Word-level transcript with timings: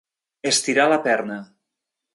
Estirar 0.51 0.89
la 0.95 0.99
perna. 1.07 1.41